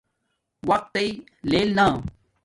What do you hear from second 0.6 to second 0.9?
وقت